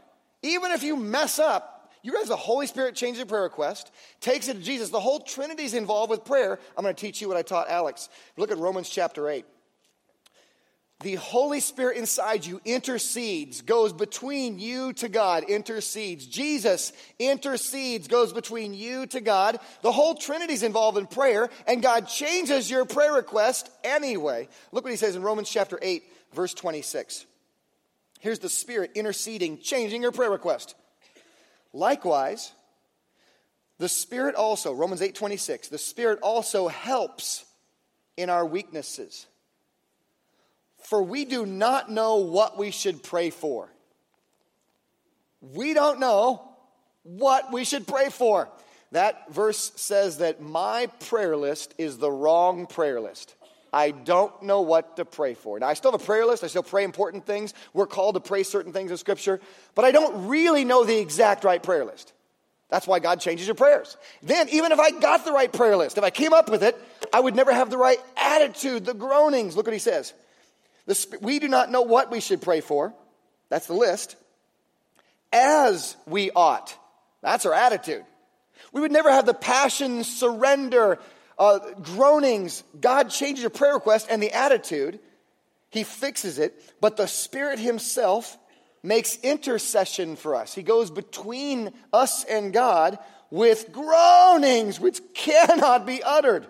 [0.42, 1.75] Even if you mess up,
[2.06, 3.90] you realize the Holy Spirit changes your prayer request,
[4.20, 4.90] takes it to Jesus.
[4.90, 6.60] The whole Trinity is involved with prayer.
[6.76, 8.08] I'm going to teach you what I taught Alex.
[8.36, 9.44] Look at Romans chapter 8.
[11.00, 16.26] The Holy Spirit inside you intercedes, goes between you to God, intercedes.
[16.26, 19.58] Jesus intercedes, goes between you to God.
[19.82, 24.48] The whole Trinity is involved in prayer, and God changes your prayer request anyway.
[24.70, 27.26] Look what he says in Romans chapter 8, verse 26.
[28.20, 30.76] Here's the Spirit interceding, changing your prayer request.
[31.76, 32.52] Likewise,
[33.78, 37.44] the Spirit also, Romans 8 26, the Spirit also helps
[38.16, 39.26] in our weaknesses.
[40.78, 43.68] For we do not know what we should pray for.
[45.42, 46.48] We don't know
[47.02, 48.48] what we should pray for.
[48.92, 53.34] That verse says that my prayer list is the wrong prayer list.
[53.76, 55.60] I don't know what to pray for.
[55.60, 56.42] Now, I still have a prayer list.
[56.42, 57.52] I still pray important things.
[57.74, 59.38] We're called to pray certain things in Scripture,
[59.74, 62.14] but I don't really know the exact right prayer list.
[62.70, 63.98] That's why God changes your prayers.
[64.22, 66.74] Then, even if I got the right prayer list, if I came up with it,
[67.12, 69.56] I would never have the right attitude, the groanings.
[69.56, 70.14] Look what he says.
[70.86, 72.94] The, we do not know what we should pray for.
[73.50, 74.16] That's the list.
[75.34, 76.74] As we ought.
[77.20, 78.06] That's our attitude.
[78.72, 80.98] We would never have the passion, surrender,
[81.38, 84.98] uh, groanings, God changes your prayer request and the attitude.
[85.70, 88.38] He fixes it, but the Spirit Himself
[88.82, 90.54] makes intercession for us.
[90.54, 92.98] He goes between us and God
[93.30, 96.46] with groanings which cannot be uttered.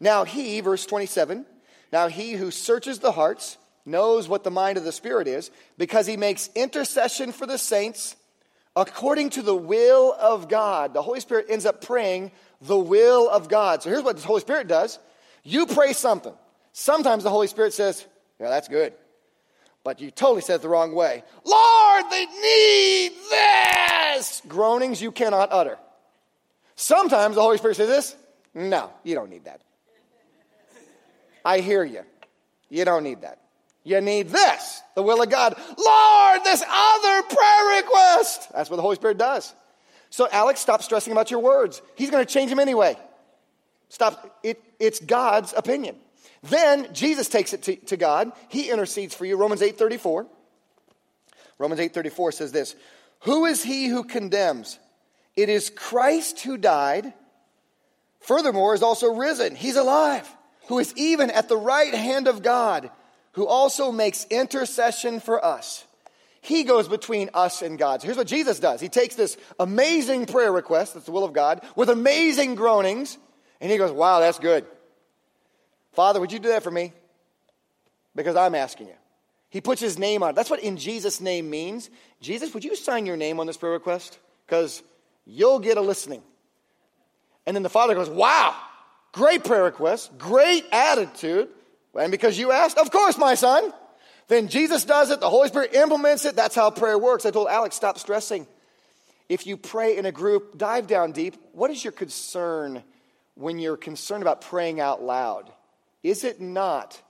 [0.00, 1.46] Now, He, verse 27,
[1.92, 3.56] now He who searches the hearts
[3.86, 8.16] knows what the mind of the Spirit is because He makes intercession for the saints
[8.74, 10.92] according to the will of God.
[10.92, 13.82] The Holy Spirit ends up praying the will of God.
[13.82, 14.98] So here's what the Holy Spirit does
[15.42, 16.34] you pray something.
[16.72, 18.04] Sometimes the Holy Spirit says,
[18.40, 18.92] Yeah, that's good.
[19.84, 21.22] But you totally said it the wrong way.
[21.44, 24.42] Lord, they need this!
[24.48, 25.78] Groanings you cannot utter.
[26.74, 28.16] Sometimes the Holy Spirit says this
[28.54, 29.60] No, you don't need that.
[31.44, 32.02] I hear you.
[32.68, 33.38] You don't need that.
[33.84, 35.54] You need this, the will of God.
[35.56, 38.52] Lord, this other prayer request.
[38.52, 39.54] That's what the Holy Spirit does.
[40.16, 41.82] So, Alex, stop stressing about your words.
[41.94, 42.96] He's going to change them anyway.
[43.90, 44.40] Stop.
[44.42, 45.94] It, it's God's opinion.
[46.44, 48.32] Then Jesus takes it to, to God.
[48.48, 49.36] He intercedes for you.
[49.36, 50.26] Romans 8:34.
[51.58, 52.74] Romans 8:34 says this,
[53.24, 54.78] "Who is he who condemns?
[55.36, 57.12] It is Christ who died,
[58.20, 59.54] furthermore is also risen.
[59.54, 60.26] He's alive,
[60.68, 62.90] who is even at the right hand of God,
[63.32, 65.84] who also makes intercession for us."
[66.46, 68.00] He goes between us and God.
[68.00, 68.80] So here's what Jesus does.
[68.80, 73.18] He takes this amazing prayer request, that's the will of God, with amazing groanings,
[73.60, 74.64] and he goes, Wow, that's good.
[75.94, 76.92] Father, would you do that for me?
[78.14, 78.94] Because I'm asking you.
[79.50, 80.36] He puts his name on it.
[80.36, 81.90] That's what in Jesus' name means.
[82.20, 84.16] Jesus, would you sign your name on this prayer request?
[84.46, 84.84] Because
[85.24, 86.22] you'll get a listening.
[87.44, 88.54] And then the Father goes, Wow,
[89.10, 91.48] great prayer request, great attitude.
[91.98, 93.72] And because you asked, of course, my son.
[94.28, 96.34] Then Jesus does it, the Holy Spirit implements it.
[96.34, 97.24] That's how prayer works.
[97.24, 98.46] I told Alex, stop stressing.
[99.28, 101.36] If you pray in a group, dive down deep.
[101.52, 102.82] What is your concern
[103.34, 105.50] when you're concerned about praying out loud?
[106.02, 107.00] Is it not,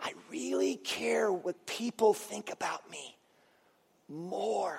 [0.00, 3.16] I really care what people think about me
[4.08, 4.78] more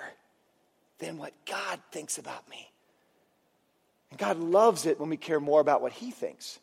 [0.98, 2.70] than what God thinks about me?
[4.10, 6.58] And God loves it when we care more about what He thinks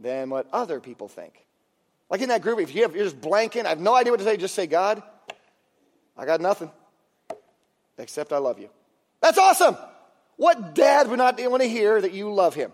[0.00, 1.44] than what other people think.
[2.10, 4.18] Like in that group, if you have, you're just blanking, I have no idea what
[4.18, 5.02] to say, just say, God,
[6.16, 6.70] I got nothing
[7.98, 8.68] except I love you.
[9.20, 9.76] That's awesome.
[10.36, 12.72] What dad would not want to hear that you love him?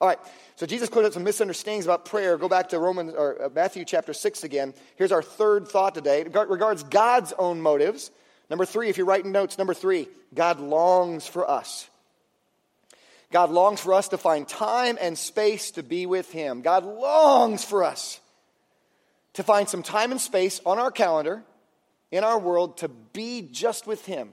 [0.00, 0.18] All right,
[0.56, 2.36] so Jesus cleared up some misunderstandings about prayer.
[2.36, 4.74] Go back to Romans or uh, Matthew chapter 6 again.
[4.96, 6.22] Here's our third thought today.
[6.22, 8.10] It regards God's own motives.
[8.50, 11.88] Number three, if you're writing notes, number three, God longs for us.
[13.30, 16.62] God longs for us to find time and space to be with Him.
[16.62, 18.20] God longs for us
[19.34, 21.42] to find some time and space on our calendar,
[22.10, 24.30] in our world, to be just with Him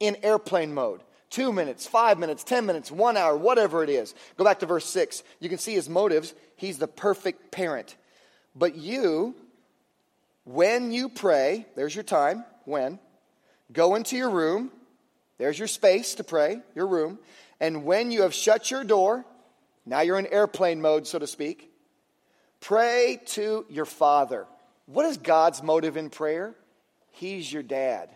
[0.00, 1.02] in airplane mode.
[1.30, 4.14] Two minutes, five minutes, ten minutes, one hour, whatever it is.
[4.36, 5.22] Go back to verse six.
[5.40, 6.34] You can see his motives.
[6.56, 7.96] He's the perfect parent.
[8.54, 9.34] But you,
[10.44, 12.98] when you pray, there's your time, when,
[13.72, 14.70] go into your room,
[15.38, 17.18] there's your space to pray, your room,
[17.60, 19.24] and when you have shut your door,
[19.86, 21.71] now you're in airplane mode, so to speak,
[22.62, 24.46] Pray to your father.
[24.86, 26.54] What is God's motive in prayer?
[27.10, 28.08] He's your dad.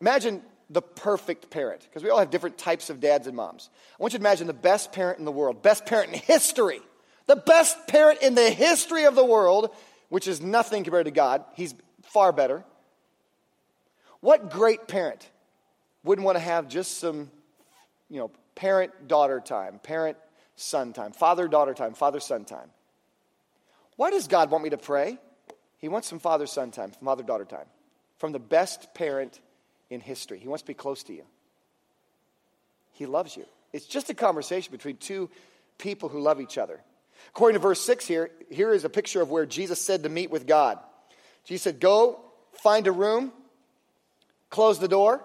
[0.00, 3.70] Imagine the perfect parent, because we all have different types of dads and moms.
[3.98, 6.80] I want you to imagine the best parent in the world, best parent in history,
[7.26, 9.74] the best parent in the history of the world,
[10.10, 11.44] which is nothing compared to God.
[11.54, 12.62] He's far better.
[14.20, 15.28] What great parent
[16.04, 17.30] wouldn't want to have just some,
[18.08, 20.16] you know, parent daughter time, parent
[20.54, 22.70] son time, father daughter time, father son time?
[23.98, 25.18] Why does God want me to pray?
[25.78, 27.66] He wants some father son time, father daughter time
[28.18, 29.40] from the best parent
[29.90, 30.38] in history.
[30.38, 31.24] He wants to be close to you.
[32.92, 33.44] He loves you.
[33.72, 35.28] It's just a conversation between two
[35.78, 36.80] people who love each other.
[37.30, 40.30] According to verse 6 here, here is a picture of where Jesus said to meet
[40.30, 40.78] with God.
[41.42, 42.20] Jesus said, Go
[42.52, 43.32] find a room,
[44.48, 45.24] close the door,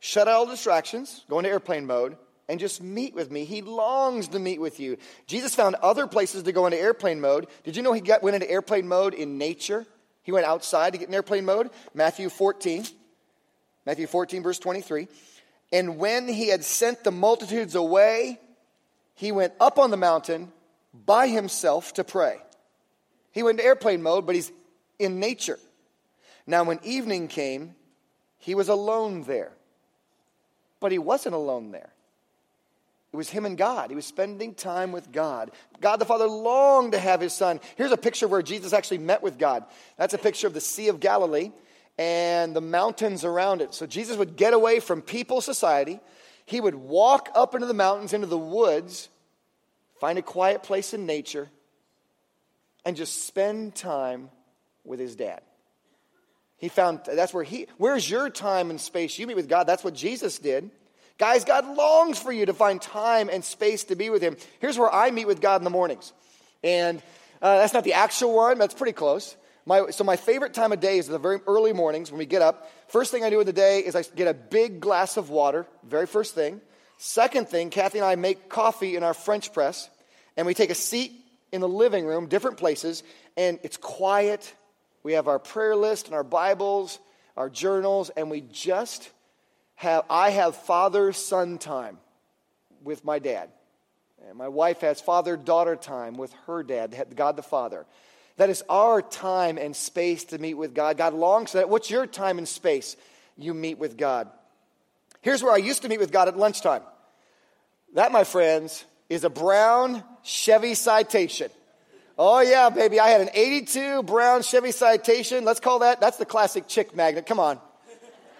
[0.00, 2.16] shut out all distractions, go into airplane mode,
[2.48, 3.44] and just meet with me.
[3.44, 4.98] He longs to meet with you.
[5.26, 7.46] Jesus found other places to go into airplane mode.
[7.62, 9.86] Did you know he got, went into airplane mode in nature?
[10.22, 11.70] He went outside to get in airplane mode.
[11.94, 12.84] Matthew 14.
[13.86, 15.08] Matthew 14, verse 23.
[15.72, 18.38] And when he had sent the multitudes away,
[19.14, 20.52] he went up on the mountain
[21.06, 22.38] by himself to pray.
[23.32, 24.52] He went into airplane mode, but he's
[24.98, 25.58] in nature.
[26.46, 27.74] Now, when evening came,
[28.38, 29.52] he was alone there.
[30.80, 31.93] But he wasn't alone there.
[33.14, 33.90] It was him and God.
[33.90, 35.52] He was spending time with God.
[35.80, 37.60] God the Father longed to have his son.
[37.76, 39.64] Here's a picture where Jesus actually met with God.
[39.96, 41.52] That's a picture of the Sea of Galilee
[41.96, 43.72] and the mountains around it.
[43.72, 46.00] So Jesus would get away from people society.
[46.44, 49.08] He would walk up into the mountains, into the woods,
[50.00, 51.48] find a quiet place in nature,
[52.84, 54.28] and just spend time
[54.82, 55.42] with his dad.
[56.56, 59.20] He found that's where he, where's your time and space?
[59.20, 59.68] You meet with God.
[59.68, 60.72] That's what Jesus did.
[61.16, 64.36] Guys, God longs for you to find time and space to be with Him.
[64.58, 66.12] Here's where I meet with God in the mornings.
[66.64, 67.00] And
[67.40, 69.36] uh, that's not the actual one, that's pretty close.
[69.66, 72.42] My, so, my favorite time of day is the very early mornings when we get
[72.42, 72.70] up.
[72.88, 75.66] First thing I do in the day is I get a big glass of water,
[75.84, 76.60] very first thing.
[76.98, 79.88] Second thing, Kathy and I make coffee in our French press,
[80.36, 81.12] and we take a seat
[81.52, 83.02] in the living room, different places,
[83.36, 84.52] and it's quiet.
[85.02, 86.98] We have our prayer list and our Bibles,
[87.36, 89.10] our journals, and we just
[89.76, 91.98] have, I have father son time
[92.82, 93.50] with my dad.
[94.28, 97.84] And my wife has father daughter time with her dad, God the Father.
[98.36, 100.96] That is our time and space to meet with God.
[100.96, 101.68] God longs for that.
[101.68, 102.96] What's your time and space
[103.36, 104.28] you meet with God?
[105.20, 106.82] Here's where I used to meet with God at lunchtime.
[107.94, 111.50] That, my friends, is a brown Chevy Citation.
[112.18, 113.00] Oh, yeah, baby.
[113.00, 115.44] I had an 82 brown Chevy Citation.
[115.44, 117.26] Let's call that, that's the classic chick magnet.
[117.26, 117.60] Come on.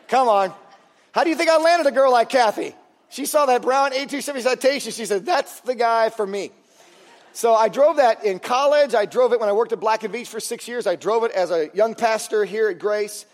[0.08, 0.52] Come on.
[1.14, 2.74] How do you think I landed a girl like Kathy?
[3.08, 4.90] She saw that brown 82 Chevy Citation.
[4.90, 6.50] She said, that's the guy for me.
[7.32, 8.96] So I drove that in college.
[8.96, 10.88] I drove it when I worked at Black and Veatch for six years.
[10.88, 13.26] I drove it as a young pastor here at Grace.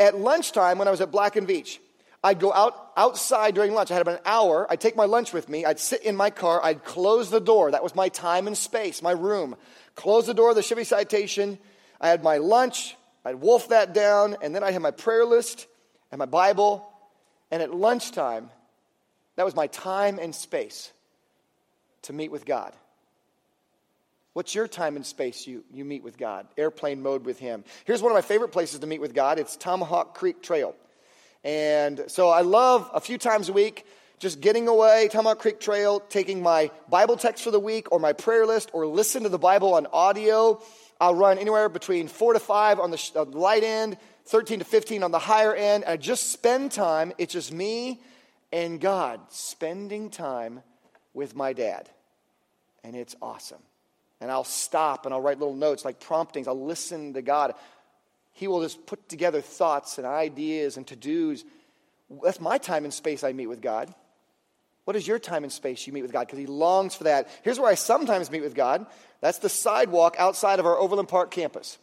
[0.00, 1.78] At lunchtime, when I was at Black and Veatch,
[2.24, 3.90] I'd go out outside during lunch.
[3.90, 4.66] I had about an hour.
[4.70, 5.66] I'd take my lunch with me.
[5.66, 6.64] I'd sit in my car.
[6.64, 7.70] I'd close the door.
[7.70, 9.56] That was my time and space, my room.
[9.94, 11.58] Close the door of the Chevy Citation.
[12.00, 12.96] I had my lunch.
[13.26, 15.66] I'd wolf that down, and then I'd have my prayer list
[16.10, 16.90] and my Bible.
[17.50, 18.50] And at lunchtime,
[19.36, 20.92] that was my time and space
[22.02, 22.72] to meet with God.
[24.32, 26.46] What's your time and space you, you meet with God?
[26.58, 27.64] Airplane mode with Him.
[27.84, 30.74] Here's one of my favorite places to meet with God it's Tomahawk Creek Trail.
[31.42, 33.86] And so I love a few times a week
[34.18, 38.12] just getting away, Tomahawk Creek Trail, taking my Bible text for the week or my
[38.12, 40.60] prayer list or listen to the Bible on audio.
[41.00, 44.58] I'll run anywhere between four to five on the, on the uh, light end, 13
[44.60, 45.84] to 15 on the higher end.
[45.86, 47.12] I just spend time.
[47.18, 48.00] It's just me
[48.52, 50.62] and God spending time
[51.14, 51.88] with my dad.
[52.84, 53.62] And it's awesome
[54.20, 56.48] and I'll stop and I'll write little notes like promptings.
[56.48, 57.54] I'll listen to God.
[58.32, 61.44] He will just put together thoughts and ideas and to dos.
[62.22, 63.92] That's my time and space I meet with God.
[64.84, 66.26] What is your time and space you meet with God?
[66.26, 67.28] Because He longs for that.
[67.42, 68.86] Here's where I sometimes meet with God
[69.20, 71.78] that's the sidewalk outside of our Overland Park campus.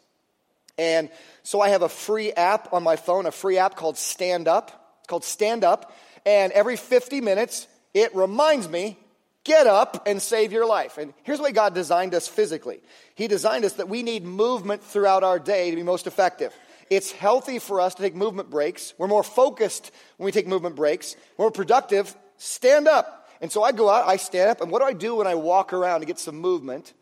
[0.77, 1.09] And
[1.43, 4.97] so I have a free app on my phone, a free app called Stand Up.
[4.99, 5.93] It's called Stand Up.
[6.25, 8.97] And every 50 minutes, it reminds me
[9.43, 10.97] Get up and save your life.
[10.97, 12.81] And here's the way God designed us physically
[13.15, 16.53] He designed us that we need movement throughout our day to be most effective.
[16.89, 18.93] It's healthy for us to take movement breaks.
[18.97, 21.15] We're more focused when we take movement breaks.
[21.37, 22.15] We're more productive.
[22.37, 23.27] Stand up.
[23.41, 25.35] And so I go out, I stand up, and what do I do when I
[25.35, 26.93] walk around to get some movement?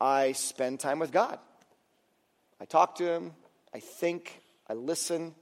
[0.00, 1.38] I spend time with God.
[2.60, 3.32] I talk to Him,
[3.74, 5.34] I think, I listen.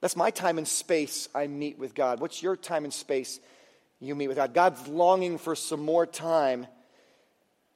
[0.00, 2.20] That's my time and space I meet with God.
[2.20, 3.40] What's your time and space
[4.02, 4.52] you meet with God.
[4.52, 6.66] God's longing for some more time.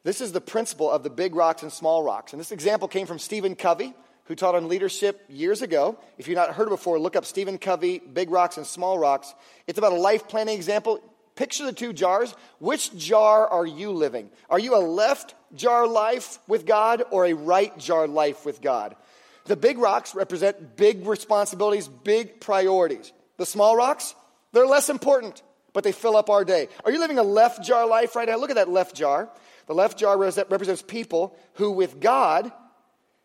[0.02, 2.32] This is the principle of the big rocks and small rocks.
[2.32, 3.94] And this example came from Stephen Covey,
[4.24, 5.98] who taught on leadership years ago.
[6.18, 9.32] If you've not heard it before, look up Stephen Covey, Big Rocks and Small Rocks.
[9.68, 11.00] It's about a life planning example.
[11.36, 12.34] Picture the two jars.
[12.58, 14.30] Which jar are you living?
[14.50, 18.96] Are you a left jar life with God or a right jar life with God?
[19.44, 23.12] The big rocks represent big responsibilities, big priorities.
[23.36, 24.14] The small rocks,
[24.52, 25.42] they're less important
[25.76, 26.68] but they fill up our day.
[26.86, 28.38] Are you living a left jar life right now?
[28.38, 29.28] Look at that left jar.
[29.66, 32.50] The left jar represents people who, with God,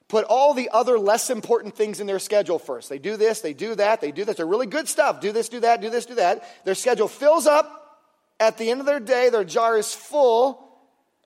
[0.09, 2.89] put all the other less important things in their schedule first.
[2.89, 4.35] They do this, they do that, they do this.
[4.35, 5.21] They're really good stuff.
[5.21, 6.43] Do this, do that, do this, do that.
[6.65, 7.80] Their schedule fills up.
[8.41, 10.67] At the end of their day, their jar is full,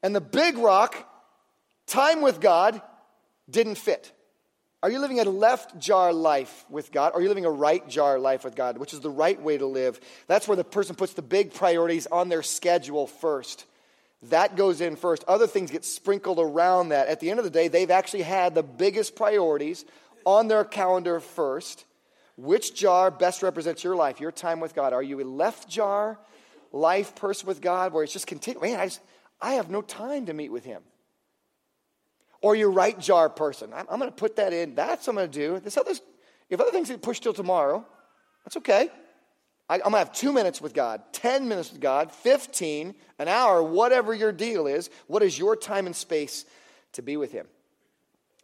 [0.03, 0.97] and the big rock,
[1.87, 2.81] time with God,
[3.49, 4.11] didn't fit.
[4.83, 7.13] Are you living a left jar life with God?
[7.13, 9.57] Or are you living a right jar life with God, which is the right way
[9.57, 9.97] to live?
[10.27, 13.65] That's where the person puts the big priorities on their schedule first.
[14.23, 15.23] That goes in first.
[15.25, 17.07] Other things get sprinkled around that.
[17.07, 19.85] At the end of the day, they've actually had the biggest priorities
[20.25, 21.85] on their calendar first.
[22.35, 24.91] Which jar best represents your life, your time with God?
[24.91, 26.19] Are you a left jar
[26.75, 28.59] life person with God where it's just continue.
[28.59, 29.01] Man, I, just,
[29.41, 30.81] I have no time to meet with Him
[32.41, 33.71] or your right jar person.
[33.73, 34.75] I'm, I'm going to put that in.
[34.75, 35.59] That's what I'm going to do.
[35.59, 35.93] This other,
[36.49, 37.85] if other things get pushed till tomorrow,
[38.43, 38.89] that's okay.
[39.67, 43.27] I, am going to have two minutes with God, 10 minutes with God, 15, an
[43.27, 44.89] hour, whatever your deal is.
[45.07, 46.45] What is your time and space
[46.93, 47.47] to be with Him?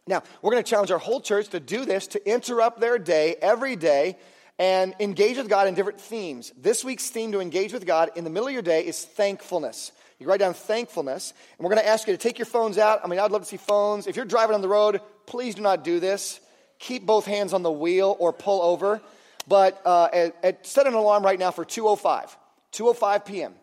[0.08, 3.36] Now, we're going to challenge our whole church to do this, to interrupt their day
[3.40, 4.18] every day
[4.58, 6.52] and engage with God in different themes.
[6.56, 9.92] This week's theme to engage with God in the middle of your day is thankfulness.
[10.18, 13.00] You write down thankfulness, and we're going to ask you to take your phones out.
[13.02, 14.06] I mean, I'd love to see phones.
[14.06, 16.38] If you're driving on the road, please do not do this.
[16.78, 19.00] Keep both hands on the wheel or pull over.
[19.48, 22.36] But uh, at, at, set an alarm right now for 2:05,
[22.72, 23.54] 2:05 p.m.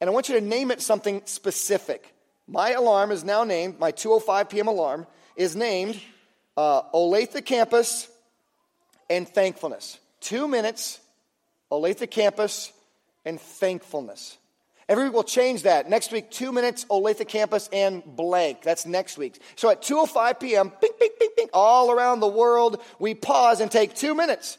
[0.00, 2.14] And I want you to name it something specific.
[2.46, 3.78] My alarm is now named.
[3.78, 4.68] My 2:05 p.m.
[4.68, 5.98] alarm is named
[6.58, 8.09] uh, Olathe Campus
[9.10, 9.98] and Thankfulness.
[10.20, 11.00] Two minutes,
[11.70, 12.72] Olathe Campus
[13.26, 14.38] and Thankfulness.
[14.90, 15.88] Every week we'll change that.
[15.88, 18.62] Next week, two minutes, Olathe campus and blank.
[18.62, 19.40] That's next week.
[19.54, 23.70] So at 2.05 p.m., bing, bing, bing, bing, all around the world, we pause and
[23.70, 24.58] take two minutes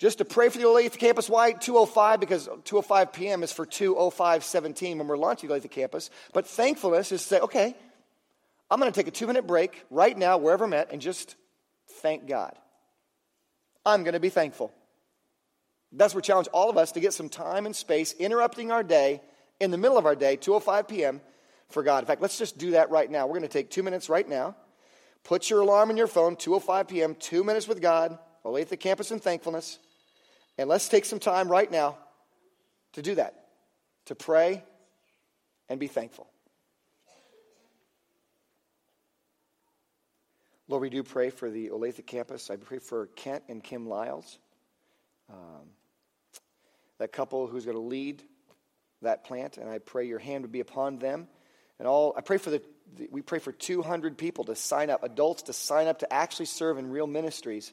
[0.00, 1.30] just to pray for the Olathe campus.
[1.30, 2.18] Why 2.05?
[2.18, 3.44] Because 2.05 p.m.
[3.44, 6.10] is for 2.05.17 when we're launching Olathe campus.
[6.32, 7.76] But thankfulness is to say, okay,
[8.68, 11.36] I'm going to take a two minute break right now, wherever I'm at, and just
[12.02, 12.56] thank God.
[13.86, 14.72] I'm going to be thankful.
[15.92, 18.82] That's where we challenge all of us to get some time and space interrupting our
[18.82, 19.22] day
[19.60, 21.20] in the middle of our day, 2:05 p.m.,
[21.68, 22.00] for God.
[22.00, 23.26] In fact, let's just do that right now.
[23.26, 24.54] We're going to take two minutes right now.
[25.24, 29.18] Put your alarm in your phone, 2.05 p.m., two minutes with God, Olathe Campus in
[29.18, 29.78] thankfulness.
[30.58, 31.98] And let's take some time right now
[32.92, 33.34] to do that,
[34.06, 34.62] to pray
[35.68, 36.28] and be thankful.
[40.68, 42.50] Lord, we do pray for the Olathe campus.
[42.50, 44.38] I pray for Kent and Kim Lyles,
[45.30, 45.68] um,
[46.98, 48.22] that couple who's going to lead
[49.02, 51.28] that plant, and I pray your hand would be upon them.
[51.78, 52.62] And all I pray for the,
[52.96, 56.46] the we pray for 200 people to sign up, adults to sign up to actually
[56.46, 57.72] serve in real ministries.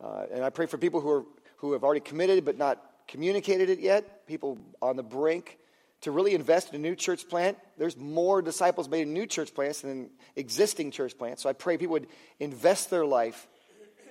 [0.00, 1.24] Uh, and I pray for people who are
[1.56, 5.58] who have already committed but not communicated it yet, people on the brink
[6.02, 7.56] to really invest in a new church plant.
[7.78, 11.42] There's more disciples made in new church plants than in existing church plants.
[11.42, 13.46] So I pray people would invest their life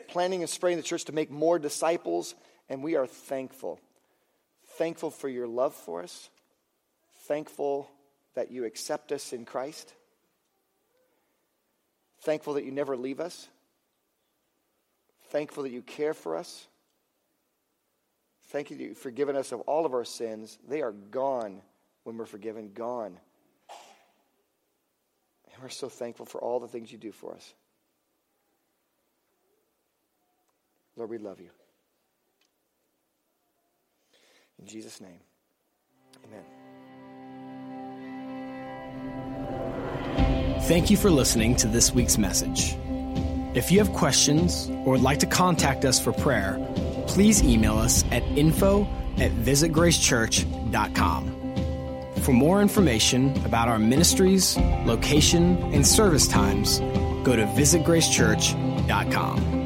[0.07, 2.35] planning and spreading the church to make more disciples,
[2.69, 3.79] and we are thankful.
[4.77, 6.29] Thankful for your love for us.
[7.27, 7.89] Thankful
[8.35, 9.93] that you accept us in Christ.
[12.21, 13.47] Thankful that you never leave us.
[15.29, 16.67] Thankful that you care for us.
[18.49, 20.57] Thank you you've forgiven us of all of our sins.
[20.67, 21.61] They are gone
[22.04, 23.18] when we're forgiven, gone.
[25.54, 27.54] And we're so thankful for all the things you do for us.
[30.95, 31.49] Lord, we love you.
[34.60, 35.20] In Jesus' name,
[36.26, 36.43] amen.
[40.64, 42.76] Thank you for listening to this week's message.
[43.56, 46.58] If you have questions or would like to contact us for prayer,
[47.08, 48.88] please email us at info
[49.18, 51.40] at visitgracechurch.com.
[52.22, 56.80] For more information about our ministries, location, and service times,
[57.24, 59.61] go to visitgracechurch.com.